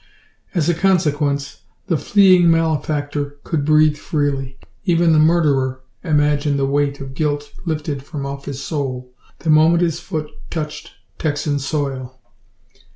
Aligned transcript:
As 0.55 0.67
a 0.67 0.73
consequence, 0.73 1.61
the 1.85 1.95
fleeing 1.95 2.49
malefactor 2.49 3.37
could 3.43 3.63
breathe 3.63 3.97
freely 3.97 4.57
even 4.83 5.13
the 5.13 5.19
murderer 5.19 5.81
imagine 6.03 6.57
the 6.57 6.65
weight 6.65 6.99
of 6.99 7.13
guilt 7.13 7.51
lifted 7.67 8.01
from 8.01 8.25
off 8.25 8.45
his 8.45 8.63
soul 8.63 9.13
the 9.37 9.51
moment 9.51 9.83
his 9.83 9.99
foot 9.99 10.31
touched 10.49 10.93
Texan 11.19 11.59
soil. 11.59 12.19